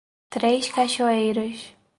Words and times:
Três 0.31 0.67
Cachoeiras 0.73 1.75